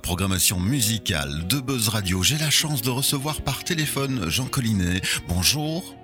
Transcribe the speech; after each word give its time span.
programmation 0.00 0.60
musicale 0.60 1.46
de 1.46 1.60
Buzz 1.60 1.88
Radio. 1.88 2.22
J'ai 2.22 2.38
la 2.38 2.50
chance 2.50 2.82
de 2.82 2.90
recevoir 2.90 3.40
par 3.42 3.64
téléphone 3.64 4.28
Jean 4.28 4.46
Collinet. 4.46 5.00
Bonjour. 5.28 5.94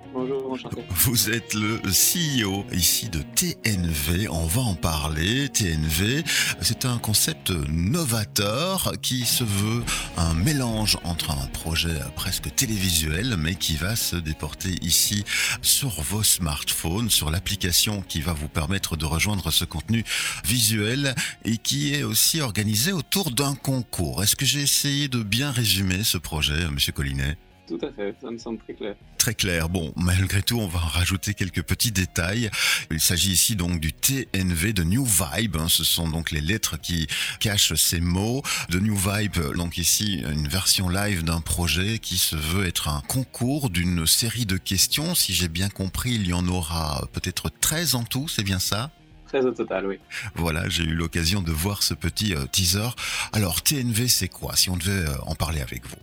Vous 0.89 1.29
êtes 1.29 1.53
le 1.53 1.79
CEO 1.79 2.65
ici 2.73 3.09
de 3.09 3.21
TNV. 3.21 4.27
On 4.29 4.45
va 4.45 4.61
en 4.61 4.75
parler. 4.75 5.47
TNV, 5.47 6.23
c'est 6.61 6.85
un 6.85 6.97
concept 6.97 7.51
novateur 7.69 8.91
qui 9.01 9.25
se 9.25 9.45
veut 9.45 9.83
un 10.17 10.33
mélange 10.33 10.97
entre 11.03 11.31
un 11.31 11.45
projet 11.47 11.97
presque 12.15 12.53
télévisuel, 12.53 13.35
mais 13.37 13.55
qui 13.55 13.77
va 13.77 13.95
se 13.95 14.17
déporter 14.17 14.75
ici 14.81 15.23
sur 15.61 16.01
vos 16.01 16.23
smartphones, 16.23 17.09
sur 17.09 17.31
l'application 17.31 18.01
qui 18.01 18.19
va 18.19 18.33
vous 18.33 18.49
permettre 18.49 18.97
de 18.97 19.05
rejoindre 19.05 19.51
ce 19.51 19.63
contenu 19.63 20.03
visuel 20.43 21.15
et 21.45 21.57
qui 21.57 21.93
est 21.93 22.03
aussi 22.03 22.41
organisé 22.41 22.91
autour 22.91 23.31
d'un 23.31 23.55
concours. 23.55 24.21
Est-ce 24.21 24.35
que 24.35 24.45
j'ai 24.45 24.61
essayé 24.61 25.07
de 25.07 25.23
bien 25.23 25.51
résumer 25.51 26.03
ce 26.03 26.17
projet, 26.17 26.67
Monsieur 26.69 26.91
Collinet? 26.91 27.37
Tout 27.67 27.79
à 27.81 27.91
fait, 27.91 28.15
ça 28.21 28.29
me 28.29 28.37
semble 28.37 28.57
très 28.59 28.73
clair. 28.73 28.95
Très 29.17 29.33
clair. 29.33 29.69
Bon, 29.69 29.93
malgré 29.95 30.41
tout, 30.41 30.59
on 30.59 30.67
va 30.67 30.79
en 30.79 30.87
rajouter 30.87 31.33
quelques 31.33 31.61
petits 31.61 31.91
détails. 31.91 32.49
Il 32.89 32.99
s'agit 32.99 33.31
ici 33.31 33.55
donc 33.55 33.79
du 33.79 33.93
TNV 33.93 34.73
de 34.73 34.83
New 34.83 35.05
Vibe. 35.05 35.57
Hein. 35.57 35.67
Ce 35.69 35.83
sont 35.83 36.09
donc 36.09 36.31
les 36.31 36.41
lettres 36.41 36.79
qui 36.79 37.07
cachent 37.39 37.75
ces 37.75 38.01
mots. 38.01 38.41
De 38.69 38.79
New 38.79 38.97
Vibe, 38.97 39.55
donc 39.55 39.77
ici, 39.77 40.23
une 40.29 40.47
version 40.47 40.89
live 40.89 41.23
d'un 41.23 41.39
projet 41.39 41.99
qui 41.99 42.17
se 42.17 42.35
veut 42.35 42.65
être 42.65 42.87
un 42.87 43.01
concours 43.07 43.69
d'une 43.69 44.05
série 44.07 44.45
de 44.45 44.57
questions. 44.57 45.15
Si 45.15 45.33
j'ai 45.33 45.47
bien 45.47 45.69
compris, 45.69 46.11
il 46.11 46.27
y 46.27 46.33
en 46.33 46.47
aura 46.47 47.07
peut-être 47.13 47.49
13 47.49 47.95
en 47.95 48.03
tout, 48.03 48.27
c'est 48.27 48.43
bien 48.43 48.59
ça? 48.59 48.91
13 49.27 49.45
au 49.45 49.51
total, 49.51 49.85
oui. 49.85 49.99
Voilà, 50.35 50.67
j'ai 50.67 50.83
eu 50.83 50.93
l'occasion 50.93 51.41
de 51.41 51.51
voir 51.51 51.83
ce 51.83 51.93
petit 51.93 52.35
euh, 52.35 52.45
teaser. 52.51 52.89
Alors, 53.31 53.61
TNV, 53.61 54.09
c'est 54.09 54.27
quoi? 54.27 54.57
Si 54.57 54.69
on 54.69 54.75
devait 54.75 55.07
euh, 55.07 55.15
en 55.21 55.35
parler 55.35 55.61
avec 55.61 55.85
vous 55.85 55.95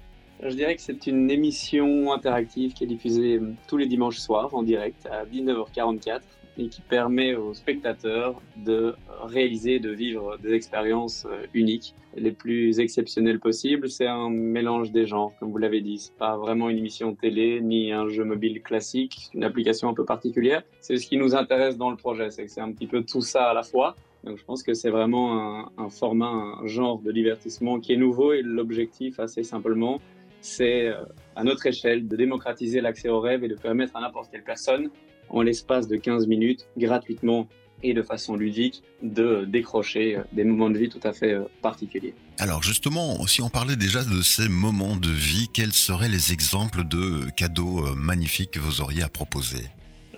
je 0.43 0.55
dirais 0.55 0.77
que 0.77 0.83
c'est 0.83 1.07
une 1.07 1.31
émission 1.31 2.13
interactive 2.13 2.73
qui 2.73 2.85
est 2.85 2.87
diffusée 2.87 3.37
euh, 3.37 3.53
tous 3.67 3.77
les 3.77 3.87
dimanches 3.87 4.19
soirs 4.19 4.55
en 4.55 4.63
direct 4.63 5.07
à 5.07 5.25
19h44 5.25 6.21
et 6.59 6.69
qui 6.69 6.81
permet 6.81 7.35
aux 7.35 7.55
spectateurs 7.55 8.41
de 8.57 8.95
réaliser, 9.23 9.79
de 9.79 9.91
vivre 9.91 10.37
des 10.39 10.53
expériences 10.53 11.27
euh, 11.27 11.47
uniques, 11.55 11.95
les 12.17 12.33
plus 12.33 12.81
exceptionnelles 12.81 13.39
possibles. 13.39 13.89
C'est 13.89 14.07
un 14.07 14.29
mélange 14.29 14.91
des 14.91 15.07
genres, 15.07 15.33
comme 15.39 15.51
vous 15.51 15.59
l'avez 15.59 15.81
dit. 15.81 15.99
C'est 15.99 16.17
pas 16.17 16.37
vraiment 16.37 16.69
une 16.69 16.79
émission 16.79 17.15
télé 17.15 17.61
ni 17.61 17.93
un 17.93 18.09
jeu 18.09 18.25
mobile 18.25 18.63
classique, 18.63 19.31
une 19.35 19.45
application 19.45 19.89
un 19.89 19.95
peu 19.95 20.05
particulière. 20.05 20.63
C'est 20.81 20.97
ce 20.97 21.07
qui 21.07 21.17
nous 21.17 21.35
intéresse 21.35 21.77
dans 21.77 21.91
le 21.91 21.97
projet, 21.97 22.31
c'est 22.31 22.45
que 22.45 22.51
c'est 22.51 22.61
un 22.61 22.73
petit 22.73 22.87
peu 22.87 23.03
tout 23.03 23.23
ça 23.23 23.51
à 23.51 23.55
la 23.55 23.63
fois. 23.63 23.97
Donc 24.25 24.37
je 24.37 24.45
pense 24.45 24.65
que 24.65 24.75
c'est 24.75 24.91
vraiment 24.91 25.41
un, 25.41 25.71
un, 25.79 25.91
format, 25.91 26.27
un 26.27 26.67
genre 26.67 26.99
de 26.99 27.13
divertissement 27.13 27.79
qui 27.79 27.93
est 27.93 27.97
nouveau 27.97 28.33
et 28.33 28.43
l'objectif 28.43 29.21
assez 29.21 29.45
simplement, 29.45 30.01
c'est 30.41 30.89
euh, 30.89 31.05
à 31.37 31.45
notre 31.45 31.67
échelle 31.67 32.09
de 32.09 32.17
démocratiser 32.17 32.81
l'accès 32.81 33.09
au 33.09 33.21
rêve 33.21 33.45
et 33.45 33.49
de 33.49 33.55
permettre 33.55 33.97
à 33.97 34.01
n'importe 34.01 34.31
quelle 34.31 34.45
personne, 34.45 34.91
en 35.29 35.43
l'espace 35.43 35.89
de 35.89 35.97
15 35.97 36.27
minutes, 36.27 36.67
gratuitement 36.77 37.49
et 37.83 37.95
de 37.95 38.03
façon 38.03 38.35
ludique, 38.35 38.83
de 39.03 39.45
décrocher 39.45 40.17
euh, 40.17 40.23
des 40.33 40.45
moments 40.45 40.71
de 40.71 40.79
vie 40.79 40.89
tout 40.89 41.01
à 41.05 41.13
fait 41.13 41.33
euh, 41.33 41.45
particuliers. 41.63 42.15
Alors 42.39 42.63
justement, 42.63 43.27
si 43.27 43.43
on 43.43 43.51
parlait 43.51 43.77
déjà 43.77 44.05
de 44.05 44.23
ces 44.23 44.49
moments 44.49 44.97
de 44.97 45.11
vie, 45.11 45.49
quels 45.53 45.73
seraient 45.73 46.09
les 46.09 46.33
exemples 46.33 46.85
de 46.85 47.31
cadeaux 47.37 47.95
magnifiques 47.97 48.53
que 48.53 48.61
vous 48.61 48.81
auriez 48.81 49.03
à 49.03 49.09
proposer? 49.09 49.65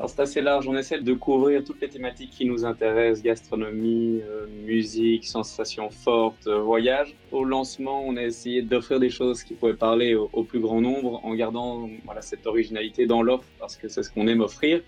C'est 0.08 0.20
assez 0.20 0.40
large, 0.40 0.66
on 0.68 0.76
essaie 0.76 1.00
de 1.00 1.12
couvrir 1.12 1.62
toutes 1.64 1.80
les 1.80 1.88
thématiques 1.88 2.30
qui 2.30 2.44
nous 2.46 2.64
intéressent, 2.64 3.22
gastronomie, 3.22 4.20
euh, 4.22 4.46
musique, 4.64 5.26
sensations 5.26 5.90
fortes, 5.90 6.46
euh, 6.46 6.60
voyage. 6.60 7.14
Au 7.32 7.44
lancement, 7.44 8.02
on 8.06 8.16
a 8.16 8.22
essayé 8.22 8.62
d'offrir 8.62 8.98
des 8.98 9.10
choses 9.10 9.44
qui 9.44 9.54
pouvaient 9.54 9.74
parler 9.74 10.14
au, 10.14 10.42
plus 10.44 10.60
grand 10.60 10.80
nombre 10.80 11.24
en 11.24 11.34
gardant 11.34 11.88
voilà, 12.04 12.22
cette 12.22 12.46
originalité 12.46 13.06
dans 13.06 13.22
l'offre 13.22 13.46
parce 13.58 13.76
que 13.76 13.88
c'est 13.88 14.02
ce 14.02 14.10
qu'on 14.10 14.26
aime 14.26 14.40
offrir. 14.40 14.80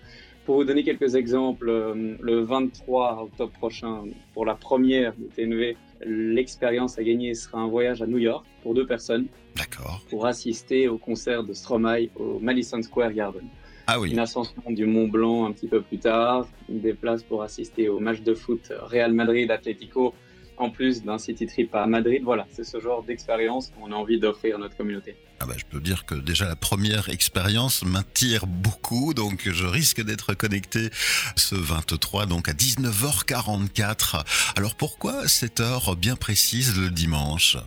Pour 0.45 0.55
vous 0.55 0.65
donner 0.65 0.83
quelques 0.83 1.15
exemples, 1.15 1.69
euh, 1.69 2.15
le 2.19 2.41
23 2.41 3.23
octobre 3.23 3.53
prochain, 3.53 4.03
pour 4.33 4.45
la 4.45 4.55
première 4.55 5.13
de 5.15 5.25
TNV, 5.35 5.77
l'expérience 6.05 6.97
à 6.97 7.03
gagner 7.03 7.33
sera 7.33 7.59
un 7.59 7.67
voyage 7.67 8.01
à 8.01 8.07
New 8.07 8.17
York 8.17 8.45
pour 8.61 8.73
deux 8.73 8.85
personnes. 8.85 9.27
D'accord. 9.55 10.01
Pour 10.09 10.25
assister 10.25 10.87
au 10.87 10.97
concert 10.97 11.43
de 11.43 11.53
Stromae 11.53 12.09
au 12.15 12.39
Madison 12.39 12.81
Square 12.81 13.13
Garden. 13.13 13.43
Ah 13.87 13.99
oui. 13.99 14.11
Une 14.11 14.19
ascension 14.19 14.63
du 14.69 14.85
Mont 14.85 15.07
Blanc 15.07 15.45
un 15.45 15.51
petit 15.51 15.67
peu 15.67 15.81
plus 15.81 15.99
tard, 15.99 16.47
des 16.69 16.93
places 16.93 17.23
pour 17.23 17.43
assister 17.43 17.89
au 17.89 17.99
match 17.99 18.21
de 18.21 18.33
foot 18.33 18.71
Real 18.81 19.13
Madrid-Atlético, 19.13 20.13
en 20.57 20.69
plus 20.69 21.03
d'un 21.03 21.17
city 21.17 21.47
trip 21.47 21.73
à 21.75 21.85
Madrid. 21.85 22.21
Voilà, 22.23 22.47
c'est 22.51 22.63
ce 22.63 22.79
genre 22.79 23.03
d'expérience 23.03 23.71
qu'on 23.71 23.91
a 23.91 23.95
envie 23.95 24.19
d'offrir 24.19 24.55
à 24.55 24.59
notre 24.59 24.77
communauté. 24.77 25.15
Ah 25.39 25.45
bah, 25.45 25.55
je 25.57 25.65
peux 25.65 25.81
dire 25.81 26.05
que 26.05 26.15
déjà 26.15 26.47
la 26.47 26.55
première 26.55 27.09
expérience 27.09 27.83
m'attire 27.83 28.47
beaucoup, 28.47 29.13
donc 29.13 29.49
je 29.51 29.65
risque 29.65 30.01
d'être 30.01 30.33
connecté 30.33 30.89
ce 31.35 31.55
23, 31.55 32.25
donc 32.27 32.47
à 32.47 32.53
19h44. 32.53 34.23
Alors 34.55 34.75
pourquoi 34.75 35.27
cette 35.27 35.59
heure 35.59 35.95
bien 35.95 36.15
précise 36.15 36.79
le 36.79 36.89
dimanche? 36.89 37.57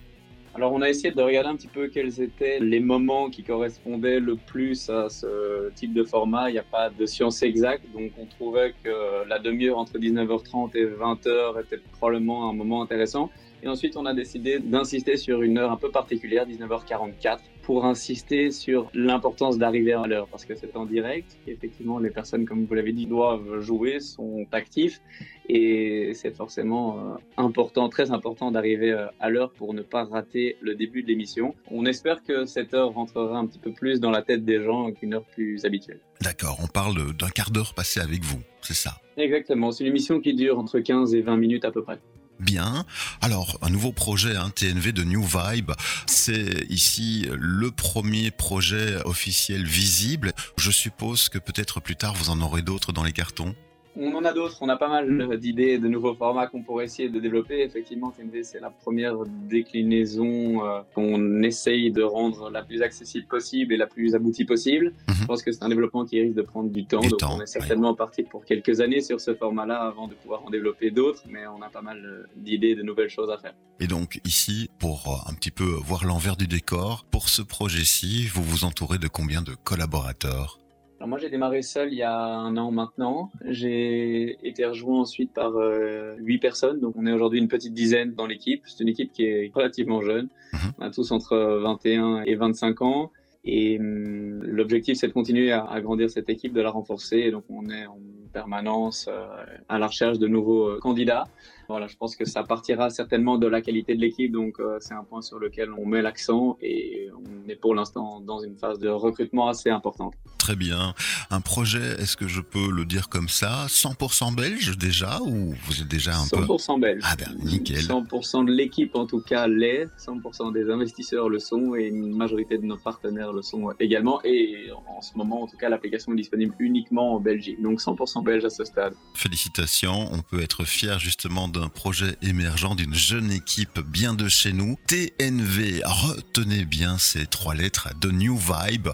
Alors 0.57 0.73
on 0.73 0.81
a 0.81 0.89
essayé 0.89 1.13
de 1.13 1.21
regarder 1.21 1.51
un 1.51 1.57
petit 1.57 1.69
peu 1.69 1.89
quels 1.89 2.23
étaient 2.23 2.59
les 2.61 2.81
moments 2.81 3.29
qui 3.29 3.45
correspondaient 3.45 4.21
le 4.21 4.37
plus 4.37 4.89
à 4.89 5.11
ce 5.11 5.71
type 5.75 5.93
de 5.93 6.03
format. 6.03 6.49
Il 6.49 6.55
n'y 6.55 6.59
a 6.59 6.65
pas 6.65 6.89
de 6.89 7.05
science 7.05 7.43
exacte, 7.43 7.85
donc 7.93 8.13
on 8.19 8.25
trouvait 8.25 8.75
que 8.83 9.29
la 9.29 9.39
demi-heure 9.39 9.77
entre 9.77 9.99
19h30 9.99 10.75
et 10.75 10.87
20h 10.87 11.63
était 11.63 11.79
probablement 11.93 12.49
un 12.49 12.55
moment 12.55 12.81
intéressant. 12.81 13.31
Et 13.67 13.69
ensuite, 13.69 13.97
on 13.97 14.07
a 14.07 14.15
décidé 14.15 14.61
d'insister 14.61 15.17
sur 15.17 15.43
une 15.43 15.59
heure 15.59 15.73
un 15.73 15.77
peu 15.77 15.91
particulière, 15.91 16.47
19h44, 16.47 17.41
pour 17.63 17.85
insister 17.85 18.53
sur 18.53 18.89
l'importance 18.95 19.59
d'arriver 19.59 19.93
à 19.93 20.07
l'heure, 20.07 20.29
parce 20.29 20.45
que 20.45 20.55
c'est 20.55 20.77
en 20.77 20.87
direct. 20.87 21.37
Effectivement, 21.49 21.99
les 21.99 22.11
personnes, 22.11 22.47
comme 22.47 22.65
vous 22.65 22.75
l'avez 22.75 22.93
dit, 22.93 23.07
doivent 23.07 23.59
jouer, 23.59 23.99
sont 23.99 24.47
actifs, 24.53 25.01
et 25.49 26.13
c'est 26.15 26.31
forcément 26.31 26.97
euh, 26.97 27.15
important, 27.37 27.89
très 27.89 28.13
important 28.13 28.53
d'arriver 28.53 28.93
euh, 28.93 29.09
à 29.19 29.31
l'heure 29.31 29.51
pour 29.51 29.75
ne 29.75 29.83
pas 29.83 30.05
rater 30.05 30.59
le 30.61 30.77
début 30.77 31.03
de 31.03 31.09
l'émission. 31.09 31.57
On 31.69 31.87
espère 31.87 32.23
que 32.23 32.45
cette 32.45 32.73
heure 32.73 32.93
rentrera 32.93 33.37
un 33.37 33.47
petit 33.47 33.59
peu 33.59 33.73
plus 33.73 33.99
dans 33.99 34.13
la 34.13 34.23
tête 34.23 34.45
des 34.45 34.63
gens 34.63 34.93
qu'une 34.93 35.15
heure 35.15 35.25
plus 35.25 35.65
habituelle. 35.65 35.99
D'accord, 36.21 36.61
on 36.63 36.69
parle 36.69 37.17
d'un 37.17 37.31
quart 37.31 37.51
d'heure 37.51 37.75
passé 37.75 37.99
avec 37.99 38.23
vous, 38.23 38.39
c'est 38.61 38.75
ça? 38.75 38.93
Exactement, 39.17 39.73
c'est 39.73 39.83
une 39.83 39.91
émission 39.91 40.21
qui 40.21 40.35
dure 40.35 40.57
entre 40.57 40.79
15 40.79 41.17
et 41.17 41.21
20 41.21 41.37
minutes 41.37 41.65
à 41.65 41.73
peu 41.73 41.83
près. 41.83 41.99
Bien. 42.39 42.85
Alors, 43.23 43.59
un 43.63 43.71
nouveau 43.71 43.93
projet, 43.93 44.37
hein, 44.37 44.51
TNV 44.51 44.93
de 44.93 45.05
New 45.05 45.25
Vibe. 45.25 45.73
C'est 46.07 46.67
ici 46.69 47.27
le 47.33 47.71
premier 47.71 48.31
projet 48.31 48.97
officiel 49.05 49.65
visible. 49.65 50.33
Je 50.59 50.71
suppose 50.71 51.29
que 51.29 51.39
peut-être 51.39 51.81
plus 51.81 51.97
tard, 51.97 52.15
vous 52.15 52.31
en 52.31 52.41
aurez 52.43 52.63
d'autres 52.63 52.93
dans 52.93 53.05
les 53.05 53.13
cartons. 53.13 53.55
On 53.99 54.15
en 54.15 54.25
a 54.25 54.33
d'autres, 54.33 54.59
on 54.61 54.69
a 54.69 54.77
pas 54.77 54.89
mal 54.89 55.39
d'idées, 55.39 55.79
de 55.79 55.89
nouveaux 55.89 56.15
formats 56.15 56.47
qu'on 56.47 56.63
pourrait 56.63 56.85
essayer 56.85 57.09
de 57.09 57.19
développer. 57.19 57.63
Effectivement, 57.63 58.11
TNV, 58.11 58.43
c'est 58.43 58.61
la 58.61 58.71
première 58.71 59.17
déclinaison 59.49 60.65
euh, 60.65 60.81
qu'on 60.95 61.43
essaye 61.43 61.91
de 61.91 62.03
rendre 62.03 62.51
la 62.51 62.63
plus 62.63 62.83
accessible 62.83 63.27
possible 63.27 63.73
et 63.73 63.77
la 63.77 63.87
plus 63.87 64.15
aboutie 64.15 64.45
possible. 64.45 64.93
Mhm. 65.09 65.15
Je 65.21 65.25
pense 65.27 65.43
que 65.43 65.51
c'est 65.51 65.65
un 65.65 65.69
développement 65.69 66.05
qui 66.05 66.21
risque 66.21 66.37
de 66.37 66.43
prendre 66.43 66.71
du 66.71 66.85
temps, 66.85 67.01
donc 67.01 67.21
on 67.29 67.41
est 67.41 67.47
certainement 67.47 67.95
parti 67.95 68.23
pour 68.23 68.45
quelques 68.45 68.81
années 68.81 69.01
sur 69.01 69.21
ce 69.21 69.35
format-là 69.35 69.77
avant 69.77 70.09
de 70.09 70.15
pouvoir 70.15 70.45
en 70.45 70.51
développer 70.51 70.91
d'autres, 70.91 71.23
mais 71.29 71.47
on 71.47 71.63
a 71.63 71.69
pas 71.69 71.83
mal 71.83 72.27
d'idées, 72.37 72.75
de 72.75 72.83
nouvelles 72.83 73.09
choses 73.09 73.31
à 73.31 73.39
faire. 73.39 73.55
Et 73.81 73.87
donc 73.87 74.21
ici, 74.25 74.71
pour 74.79 75.05
euh, 75.09 75.31
un 75.31 75.35
petit 75.35 75.51
peu 75.51 75.65
voir 75.65 76.05
l'envers 76.05 76.37
du 76.37 76.47
décor, 76.47 77.05
pour 77.11 77.29
ce 77.29 77.43
projet-ci, 77.43 78.27
vous 78.27 78.43
vous 78.43 78.65
entourez 78.65 78.99
de 78.99 79.09
combien 79.09 79.43
de 79.43 79.55
collaborateurs? 79.55 80.59
Alors 80.99 81.09
moi 81.09 81.19
j'ai 81.19 81.29
démarré 81.29 81.61
seul 81.61 81.93
il 81.93 81.99
y 81.99 82.03
a 82.03 82.17
un 82.17 82.57
an 82.57 82.71
maintenant. 82.71 83.31
J'ai 83.45 84.39
été 84.47 84.65
rejoint 84.65 85.01
ensuite 85.01 85.33
par 85.33 85.57
euh, 85.57 86.15
huit 86.19 86.39
personnes, 86.39 86.81
donc 86.81 86.95
on 86.97 87.07
est 87.07 87.13
aujourd'hui 87.13 87.39
une 87.39 87.49
petite 87.49 87.75
dizaine 87.75 88.15
dans 88.15 88.27
l'équipe. 88.27 88.63
C'est 88.67 88.83
une 88.83 88.89
équipe 88.89 89.13
qui 89.13 89.25
est 89.25 89.53
relativement 89.55 90.01
jeune. 90.01 90.29
Mhm. 90.53 90.73
On 90.79 90.83
a 90.83 90.91
tous 90.91 91.13
entre 91.13 91.37
21 91.37 92.23
et 92.23 92.35
25 92.35 92.81
ans. 92.83 93.13
Et 93.45 93.79
hum, 93.79 94.43
l'objectif, 94.43 94.97
c'est 94.97 95.07
de 95.07 95.13
continuer 95.13 95.53
à, 95.53 95.65
à, 95.65 95.81
grandir 95.81 96.11
cette 96.11 96.29
équipe, 96.29 96.53
de 96.53 96.61
la 96.61 96.71
renforcer. 96.71 97.19
Et 97.19 97.31
donc, 97.31 97.45
on 97.49 97.69
est 97.69 97.87
en 97.87 97.99
permanence 98.33 99.09
euh, 99.09 99.27
à 99.69 99.79
la 99.79 99.87
recherche 99.87 100.19
de 100.19 100.27
nouveaux 100.27 100.69
euh, 100.69 100.79
candidats. 100.81 101.25
Voilà, 101.69 101.87
je 101.87 101.97
pense 101.97 102.17
que 102.17 102.25
ça 102.25 102.43
partira 102.43 102.91
certainement 102.91 103.39
de 103.39 103.47
la 103.47 103.61
qualité 103.61 103.95
de 103.95 104.01
l'équipe. 104.01 104.33
Donc, 104.33 104.61
euh, 104.61 104.79
c'est 104.81 104.95
un 104.95 105.05
point 105.05 105.23
sur 105.23 105.39
lequel 105.39 105.71
on 105.77 105.87
met 105.87 106.03
l'accent 106.03 106.57
et 106.61 107.09
on 107.13 107.49
est 107.49 107.57
pour 107.57 107.75
l'instant 107.75 108.21
dans 108.21 108.41
une 108.41 108.57
phase 108.57 108.79
de 108.79 108.89
recrutement 108.89 109.49
assez 109.49 109.71
importante. 109.71 110.15
Très 110.39 110.55
bien. 110.55 110.95
Un 111.31 111.41
projet, 111.41 111.95
est-ce 111.99 112.17
que 112.17 112.29
je 112.29 112.41
peux 112.41 112.71
le 112.71 112.85
dire 112.85 113.09
comme 113.09 113.29
ça, 113.29 113.67
100% 113.67 114.35
belge 114.35 114.79
déjà 114.79 115.21
ou 115.23 115.55
vous 115.67 115.83
êtes 115.83 115.89
déjà 115.89 116.17
un 116.17 116.25
100% 116.25 116.29
peu 116.31 116.43
100% 116.43 116.81
belge. 116.81 117.03
Ah 117.05 117.17
ben 117.17 117.35
nickel. 117.43 117.79
100% 117.79 118.47
de 118.47 118.53
l'équipe 118.53 118.95
en 118.95 119.07
tout 119.07 119.21
cas 119.21 119.49
l'est, 119.49 119.89
100% 119.99 120.53
des 120.53 120.71
investisseurs 120.71 121.29
le 121.29 121.39
sont 121.39 121.75
et 121.75 121.87
une 121.87 122.15
majorité 122.15 122.59
de 122.59 122.65
nos 122.65 122.77
partenaires 122.77 123.33
le 123.33 123.43
sont 123.43 123.71
également. 123.81 124.21
Et 124.25 124.71
en 124.87 125.01
ce 125.03 125.17
moment, 125.17 125.43
en 125.43 125.47
tout 125.47 125.57
cas, 125.57 125.69
l'application 125.69 126.13
est 126.13 126.17
disponible 126.17 126.55
uniquement 126.59 127.15
en 127.15 127.21
Belgique. 127.21 127.61
Donc 127.61 127.81
100% 127.81 128.25
belge 128.25 128.45
à 128.45 128.51
ce 128.51 128.65
stade. 128.65 128.95
Félicitations, 129.15 130.09
on 130.13 130.23
peut 130.23 130.41
être 130.41 130.65
fier 130.65 130.99
justement 130.99 131.49
d'un 131.59 131.69
projet 131.69 132.17
émergent, 132.23 132.77
d'une 132.77 132.95
jeune 132.95 133.31
équipe 133.31 133.81
bien 133.81 134.15
de 134.15 134.29
chez 134.29 134.53
nous. 134.53 134.79
TNV, 134.87 135.83
retenez 135.85 136.65
bien 136.65 136.99
ces 136.99 137.27
trois 137.27 137.55
lettres 137.55 137.89
de 138.01 138.11
New 138.11 138.37
Vibe. 138.37 138.89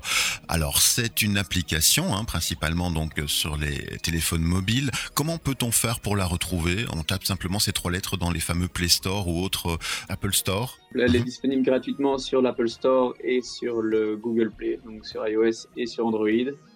Alors 0.48 0.80
c'est 0.80 1.22
une 1.22 1.38
application, 1.38 2.14
hein, 2.14 2.24
principalement 2.24 2.90
donc 2.90 3.20
sur 3.26 3.56
les 3.56 3.98
téléphones 4.02 4.42
mobiles. 4.42 4.90
Comment 5.14 5.38
peut-on 5.38 5.72
faire 5.72 6.00
pour 6.00 6.16
la 6.16 6.26
retrouver? 6.26 6.86
On 6.92 7.02
tape 7.02 7.24
simplement 7.24 7.58
ces 7.58 7.72
trois 7.72 7.90
lettres 7.90 8.16
dans 8.16 8.30
les 8.30 8.40
fameux 8.40 8.68
Play 8.68 8.88
Store 8.88 9.28
ou 9.28 9.42
autres 9.42 9.78
Apple 10.08 10.32
Store? 10.32 10.78
Elle 10.94 11.16
est 11.16 11.20
disponible 11.20 11.62
gratuitement 11.62 12.18
sur 12.18 12.42
l'Apple 12.42 12.68
Store 12.68 13.14
et 13.24 13.40
sur 13.40 13.80
le 13.80 14.16
Google 14.16 14.50
Play, 14.50 14.78
donc 14.84 15.06
sur 15.06 15.26
iOS 15.26 15.66
et 15.76 15.86
sur 15.86 16.06
Android. 16.06 16.28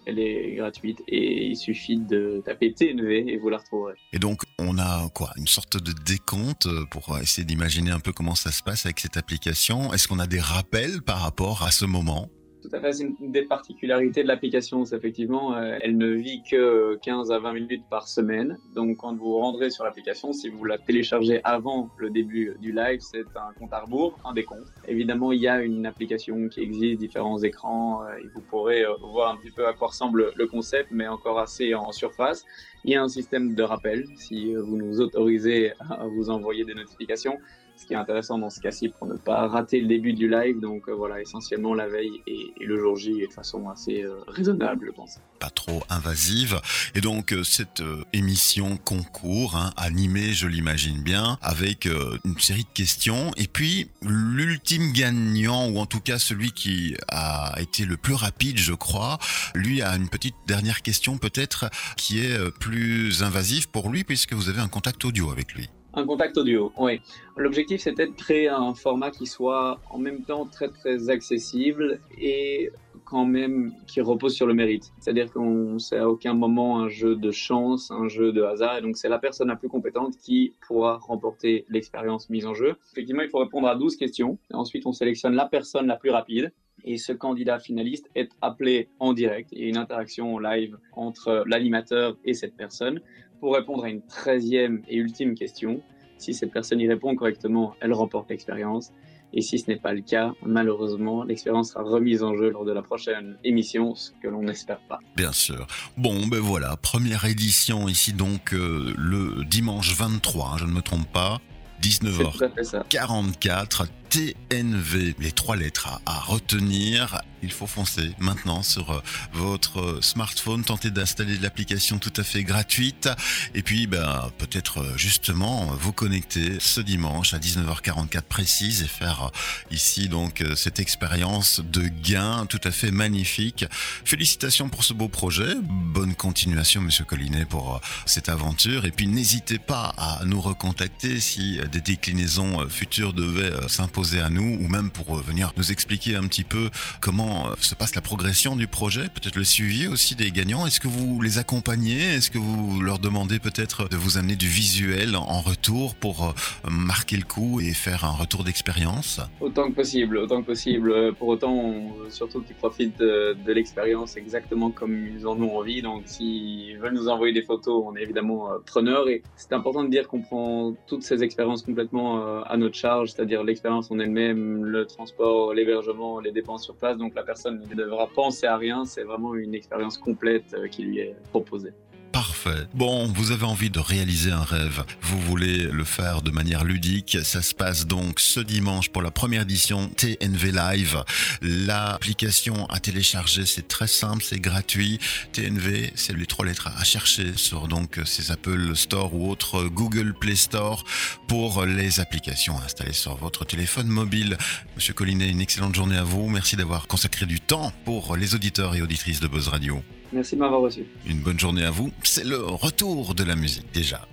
Elle 0.07 0.19
est 0.19 0.55
gratuite 0.55 1.03
et 1.07 1.47
il 1.47 1.55
suffit 1.55 1.97
de 1.97 2.41
taper 2.45 2.73
TNV 2.73 3.25
et 3.27 3.37
vous 3.37 3.49
la 3.49 3.57
retrouverez. 3.57 3.93
Et 4.13 4.19
donc, 4.19 4.41
on 4.59 4.77
a 4.77 5.09
quoi 5.09 5.31
Une 5.37 5.47
sorte 5.47 5.77
de 5.77 5.91
décompte 5.91 6.67
pour 6.89 7.17
essayer 7.19 7.45
d'imaginer 7.45 7.91
un 7.91 7.99
peu 7.99 8.11
comment 8.11 8.35
ça 8.35 8.51
se 8.51 8.63
passe 8.63 8.85
avec 8.85 8.99
cette 8.99 9.17
application. 9.17 9.93
Est-ce 9.93 10.07
qu'on 10.07 10.19
a 10.19 10.27
des 10.27 10.39
rappels 10.39 11.01
par 11.01 11.19
rapport 11.21 11.63
à 11.63 11.71
ce 11.71 11.85
moment? 11.85 12.29
Tout 12.67 12.75
à 12.75 12.81
fait, 12.81 12.91
c'est 12.93 13.03
une 13.03 13.31
des 13.31 13.43
particularités 13.43 14.23
de 14.23 14.27
l'application. 14.27 14.83
Effectivement, 14.83 15.55
euh, 15.55 15.77
elle 15.81 15.97
ne 15.97 16.07
vit 16.07 16.43
que 16.43 16.97
15 17.01 17.31
à 17.31 17.39
20 17.39 17.53
minutes 17.53 17.83
par 17.89 18.07
semaine. 18.07 18.57
Donc, 18.75 18.97
quand 18.97 19.15
vous 19.15 19.37
rendrez 19.37 19.69
sur 19.69 19.85
l'application, 19.85 20.33
si 20.33 20.49
vous 20.49 20.65
la 20.65 20.77
téléchargez 20.77 21.39
avant 21.43 21.89
le 21.97 22.09
début 22.09 22.55
du 22.59 22.73
live, 22.73 22.99
c'est 22.99 23.25
un 23.35 23.53
compte 23.57 23.71
à 23.73 23.81
rebours, 23.81 24.17
un 24.25 24.33
décompte. 24.33 24.67
Évidemment, 24.87 25.31
il 25.31 25.41
y 25.41 25.47
a 25.47 25.61
une 25.61 25.85
application 25.85 26.49
qui 26.49 26.61
existe, 26.61 26.99
différents 26.99 27.41
écrans, 27.41 28.03
euh, 28.03 28.17
et 28.17 28.27
vous 28.35 28.41
pourrez 28.41 28.83
euh, 28.83 28.93
voir 28.99 29.33
un 29.33 29.37
petit 29.37 29.51
peu 29.51 29.65
à 29.65 29.73
quoi 29.73 29.87
ressemble 29.87 30.31
le 30.35 30.47
concept, 30.47 30.89
mais 30.91 31.07
encore 31.07 31.39
assez 31.39 31.73
en 31.73 31.91
surface. 31.91 32.45
Il 32.83 32.91
y 32.91 32.95
a 32.95 33.01
un 33.01 33.09
système 33.09 33.55
de 33.55 33.63
rappel 33.63 34.05
si 34.15 34.53
vous 34.53 34.77
nous 34.77 34.99
autorisez 34.99 35.71
à 35.79 36.05
vous 36.07 36.29
envoyer 36.29 36.63
des 36.63 36.73
notifications 36.73 37.37
ce 37.77 37.85
qui 37.85 37.93
est 37.93 37.97
intéressant 37.97 38.37
dans 38.39 38.49
ce 38.49 38.59
cas-ci 38.59 38.89
pour 38.89 39.07
ne 39.07 39.15
pas 39.15 39.47
rater 39.47 39.79
le 39.79 39.87
début 39.87 40.13
du 40.13 40.27
live. 40.27 40.59
Donc 40.59 40.89
euh, 40.89 40.93
voilà, 40.93 41.21
essentiellement 41.21 41.73
la 41.73 41.87
veille 41.87 42.21
et, 42.25 42.53
le 42.59 42.77
jour 42.79 42.97
J 42.97 43.27
de 43.27 43.33
façon 43.33 43.69
assez 43.69 44.03
euh, 44.03 44.15
raisonnable, 44.27 44.87
je 44.87 44.91
pense. 44.91 45.19
Pas 45.39 45.49
trop 45.49 45.83
invasive. 45.89 46.59
Et 46.95 47.01
donc 47.01 47.31
euh, 47.31 47.43
cette 47.43 47.83
émission 48.13 48.77
concours, 48.77 49.55
hein, 49.55 49.71
animée, 49.77 50.33
je 50.33 50.47
l'imagine 50.47 51.01
bien, 51.03 51.37
avec 51.41 51.85
une 51.85 52.39
série 52.39 52.63
de 52.63 52.73
questions. 52.73 53.31
Et 53.37 53.47
puis 53.47 53.89
l'ultime 54.01 54.91
gagnant, 54.91 55.69
ou 55.69 55.77
en 55.77 55.85
tout 55.85 55.99
cas 55.99 56.17
celui 56.17 56.51
qui 56.51 56.95
a 57.09 57.55
été 57.59 57.85
le 57.85 57.97
plus 57.97 58.15
rapide, 58.15 58.57
je 58.57 58.73
crois, 58.73 59.19
lui 59.53 59.81
a 59.81 59.95
une 59.95 60.09
petite 60.09 60.35
dernière 60.47 60.81
question 60.81 61.17
peut-être 61.17 61.69
qui 61.95 62.19
est 62.19 62.51
plus 62.59 63.23
invasive 63.23 63.69
pour 63.69 63.89
lui 63.89 64.03
puisque 64.03 64.33
vous 64.33 64.49
avez 64.49 64.61
un 64.61 64.67
contact 64.67 65.05
audio 65.05 65.31
avec 65.31 65.53
lui. 65.53 65.69
Un 65.97 66.05
contact 66.05 66.37
audio, 66.37 66.71
oui. 66.77 67.01
L'objectif, 67.37 67.81
c'était 67.81 68.05
de 68.05 68.11
créer 68.11 68.49
un 68.49 68.75
format 68.75 69.09
qui 69.09 69.25
soit 69.25 69.79
en 69.89 69.97
même 69.97 70.21
temps 70.21 70.45
très 70.45 70.69
très 70.69 71.09
accessible 71.09 71.99
et 72.21 72.69
quand 73.03 73.25
même 73.25 73.73
qui 73.87 74.01
repose 74.01 74.35
sur 74.35 74.45
le 74.45 74.53
mérite. 74.53 74.91
C'est-à-dire 74.99 75.33
qu'on 75.33 75.79
c'est 75.79 75.97
à 75.97 76.07
aucun 76.07 76.35
moment 76.35 76.79
un 76.79 76.87
jeu 76.87 77.15
de 77.15 77.31
chance, 77.31 77.89
un 77.89 78.07
jeu 78.09 78.31
de 78.31 78.43
hasard, 78.43 78.77
et 78.77 78.81
donc 78.83 78.95
c'est 78.95 79.09
la 79.09 79.17
personne 79.17 79.47
la 79.47 79.55
plus 79.55 79.69
compétente 79.69 80.15
qui 80.19 80.53
pourra 80.67 80.99
remporter 81.01 81.65
l'expérience 81.67 82.29
mise 82.29 82.45
en 82.45 82.53
jeu. 82.53 82.75
Effectivement, 82.91 83.23
il 83.23 83.29
faut 83.29 83.39
répondre 83.39 83.67
à 83.67 83.75
12 83.75 83.95
questions. 83.95 84.37
Ensuite, 84.53 84.85
on 84.85 84.91
sélectionne 84.91 85.33
la 85.33 85.47
personne 85.47 85.87
la 85.87 85.95
plus 85.95 86.11
rapide. 86.11 86.53
Et 86.83 86.97
ce 86.97 87.11
candidat 87.11 87.57
finaliste 87.57 88.07
est 88.13 88.29
appelé 88.41 88.87
en 88.99 89.13
direct. 89.13 89.49
Il 89.51 89.59
y 89.61 89.65
a 89.65 89.67
une 89.67 89.77
interaction 89.77 90.37
live 90.37 90.77
entre 90.93 91.43
l'animateur 91.47 92.15
et 92.23 92.35
cette 92.35 92.55
personne 92.55 93.01
pour 93.39 93.55
répondre 93.55 93.83
à 93.83 93.89
une 93.89 94.01
treizième 94.01 94.81
et 94.87 94.97
ultime 94.97 95.35
question. 95.35 95.81
Si 96.17 96.33
cette 96.33 96.51
personne 96.51 96.79
y 96.79 96.87
répond 96.87 97.15
correctement, 97.15 97.75
elle 97.79 97.93
remporte 97.93 98.29
l'expérience. 98.29 98.91
Et 99.33 99.41
si 99.41 99.59
ce 99.59 99.69
n'est 99.69 99.77
pas 99.77 99.93
le 99.93 100.01
cas, 100.01 100.31
malheureusement, 100.41 101.23
l'expérience 101.23 101.71
sera 101.71 101.83
remise 101.83 102.23
en 102.23 102.35
jeu 102.35 102.49
lors 102.49 102.65
de 102.65 102.71
la 102.71 102.81
prochaine 102.81 103.37
émission, 103.43 103.93
ce 103.93 104.11
que 104.21 104.27
l'on 104.27 104.43
n'espère 104.43 104.79
pas. 104.87 104.99
Bien 105.15 105.33
sûr. 105.33 105.67
Bon, 105.97 106.25
ben 106.27 106.39
voilà, 106.39 106.77
première 106.77 107.25
édition 107.25 107.89
ici 107.89 108.13
donc 108.13 108.53
euh, 108.53 108.93
le 108.97 109.43
dimanche 109.43 109.95
23, 109.95 110.45
hein, 110.45 110.57
je 110.57 110.65
ne 110.65 110.71
me 110.71 110.81
trompe 110.81 111.11
pas. 111.11 111.39
19h44, 111.81 113.87
TNV, 114.09 115.15
les 115.19 115.31
trois 115.31 115.55
lettres 115.55 116.01
à, 116.05 116.19
retenir. 116.19 117.21
Il 117.43 117.51
faut 117.51 117.67
foncer 117.67 118.11
maintenant 118.17 118.63
sur 118.63 118.91
euh, 118.91 119.01
votre 119.31 119.99
smartphone, 120.01 120.63
tenter 120.63 120.89
d'installer 120.89 121.37
l'application 121.37 121.99
tout 121.99 122.13
à 122.17 122.23
fait 122.23 122.43
gratuite 122.43 123.09
et 123.53 123.61
puis 123.61 123.85
ben, 123.85 124.31
peut-être 124.39 124.79
euh, 124.79 124.97
justement 124.97 125.67
vous 125.79 125.93
connecter 125.93 126.57
ce 126.59 126.81
dimanche 126.81 127.35
à 127.35 127.37
19h44 127.37 128.23
précise 128.23 128.81
et 128.81 128.87
faire 128.87 129.25
euh, 129.25 129.71
ici 129.71 130.09
donc 130.09 130.43
cette 130.55 130.79
expérience 130.79 131.59
de 131.59 131.87
gain 131.87 132.47
tout 132.47 132.61
à 132.63 132.71
fait 132.71 132.91
magnifique. 132.91 133.65
Félicitations 134.03 134.69
pour 134.69 134.83
ce 134.83 134.93
beau 134.93 135.07
projet, 135.07 135.53
bonne 135.61 136.15
continuation 136.15 136.81
Monsieur 136.81 137.05
Collinet 137.05 137.45
pour 137.45 137.81
cette 138.05 138.29
aventure 138.29 138.85
et 138.85 138.91
puis 138.91 139.07
n'hésitez 139.07 139.59
pas 139.59 139.93
à 139.97 140.21
nous 140.25 140.41
recontacter 140.41 141.19
si 141.19 141.59
des 141.71 141.81
déclinaisons 141.81 142.67
futures 142.67 143.13
devaient 143.13 143.53
s'imposer 143.67 143.96
à 143.97 144.29
nous 144.29 144.57
ou 144.61 144.67
même 144.67 144.91
pour 144.91 145.17
euh, 145.17 145.21
venir 145.21 145.53
nous 145.57 145.71
expliquer 145.71 146.15
un 146.15 146.27
petit 146.27 146.43
peu 146.43 146.69
comment 147.01 147.47
euh, 147.47 147.53
se 147.61 147.73
passe 147.73 147.95
la 147.95 148.01
progression 148.01 148.55
du 148.55 148.67
projet, 148.67 149.09
peut-être 149.09 149.37
le 149.37 149.43
suivi 149.43 149.87
aussi 149.87 150.15
des 150.15 150.29
gagnants. 150.29 150.67
Est-ce 150.67 150.79
que 150.79 150.87
vous 150.87 151.19
les 151.19 151.39
accompagnez? 151.39 152.03
Est-ce 152.15 152.29
que 152.29 152.37
vous 152.37 152.79
leur 152.79 152.99
demandez 152.99 153.39
peut-être 153.39 153.89
de 153.89 153.97
vous 153.97 154.19
amener 154.19 154.35
du 154.35 154.47
visuel 154.47 155.15
en 155.15 155.41
retour 155.41 155.95
pour 155.95 156.25
euh, 156.25 156.69
marquer 156.69 157.17
le 157.17 157.23
coup 157.23 157.59
et 157.59 157.73
faire 157.73 158.05
un 158.05 158.11
retour 158.11 158.43
d'expérience? 158.43 159.19
Autant 159.41 159.69
que 159.69 159.75
possible, 159.75 160.17
autant 160.17 160.41
que 160.41 160.47
possible. 160.47 161.13
Pour 161.15 161.29
autant, 161.29 161.73
surtout 162.09 162.41
qu'ils 162.41 162.55
profitent 162.55 162.99
de, 162.99 163.35
de 163.45 163.51
l'expérience 163.51 164.15
exactement 164.15 164.69
comme 164.69 165.07
ils 165.07 165.25
en 165.25 165.41
ont 165.41 165.57
envie. 165.57 165.81
Donc, 165.81 166.03
s'ils 166.05 166.77
veulent 166.77 166.93
nous 166.93 167.07
envoyer 167.07 167.33
des 167.33 167.41
photos, 167.41 167.83
on 167.87 167.95
est 167.95 168.03
évidemment 168.03 168.49
preneurs. 168.65 169.09
Et 169.09 169.23
c'est 169.37 169.53
important 169.53 169.83
de 169.83 169.89
dire 169.89 170.07
qu'on 170.07 170.21
prend 170.21 170.75
toutes 170.85 171.03
ces 171.03 171.23
expériences 171.23 171.63
complètement 171.63 172.43
à 172.43 172.57
notre 172.57 172.75
charge, 172.75 173.11
c'est-à-dire 173.11 173.43
l'expérience 173.43 173.86
en 173.91 173.99
elle-même, 173.99 174.65
le 174.65 174.85
transport, 174.85 175.53
l'hébergement, 175.53 176.19
les 176.19 176.31
dépenses 176.31 176.63
sur 176.63 176.75
place. 176.75 176.97
Donc 176.97 177.15
la 177.15 177.23
personne 177.23 177.61
ne 177.69 177.75
devra 177.75 178.07
penser 178.07 178.47
à 178.47 178.57
rien. 178.57 178.85
C'est 178.85 179.03
vraiment 179.03 179.35
une 179.35 179.53
expérience 179.53 179.97
complète 179.97 180.53
euh, 180.53 180.67
qui 180.67 180.83
lui 180.83 180.99
est 180.99 181.15
proposée. 181.29 181.73
Parfait. 182.17 182.65
Bon, 182.73 183.05
vous 183.05 183.29
avez 183.29 183.45
envie 183.45 183.69
de 183.69 183.77
réaliser 183.77 184.31
un 184.31 184.43
rêve. 184.43 184.83
Vous 185.03 185.21
voulez 185.21 185.57
le 185.57 185.83
faire 185.83 186.23
de 186.23 186.31
manière 186.31 186.63
ludique. 186.63 187.19
Ça 187.21 187.43
se 187.43 187.53
passe 187.53 187.85
donc 187.85 188.19
ce 188.19 188.39
dimanche 188.39 188.89
pour 188.89 189.03
la 189.03 189.11
première 189.11 189.43
édition 189.43 189.87
TNV 189.89 190.51
Live. 190.51 191.03
L'application 191.43 192.65
à 192.71 192.79
télécharger, 192.79 193.45
c'est 193.45 193.67
très 193.67 193.85
simple, 193.85 194.23
c'est 194.23 194.39
gratuit. 194.39 194.97
TNV, 195.31 195.91
c'est 195.93 196.17
les 196.17 196.25
trois 196.25 196.43
lettres 196.43 196.69
à 196.75 196.83
chercher 196.83 197.33
sur 197.35 197.67
donc 197.67 197.99
ces 198.05 198.31
Apple 198.31 198.75
Store 198.75 199.13
ou 199.13 199.29
autres 199.29 199.65
Google 199.65 200.15
Play 200.19 200.37
Store 200.37 200.85
pour 201.27 201.65
les 201.67 201.99
applications 201.99 202.57
installées 202.57 202.93
sur 202.93 203.15
votre 203.17 203.45
téléphone 203.45 203.89
mobile. 203.89 204.39
Monsieur 204.75 204.95
Collinet, 204.95 205.29
une 205.29 205.41
excellente 205.41 205.75
journée 205.75 205.97
à 205.97 206.03
vous. 206.03 206.27
Merci 206.29 206.55
d'avoir 206.55 206.87
consacré 206.87 207.27
du 207.27 207.39
temps 207.39 207.71
pour 207.85 208.15
les 208.15 208.33
auditeurs 208.33 208.73
et 208.73 208.81
auditrices 208.81 209.19
de 209.19 209.27
Buzz 209.27 209.49
Radio. 209.49 209.83
Merci 210.13 210.35
de 210.35 210.39
m'avoir 210.39 210.61
reçu. 210.61 210.85
Une 211.05 211.19
bonne 211.19 211.39
journée 211.39 211.63
à 211.63 211.71
vous. 211.71 211.91
C'est 212.09 212.23
le 212.23 212.39
retour 212.39 213.13
de 213.15 213.23
la 213.25 213.35
musique 213.35 213.69
déjà. 213.73 214.07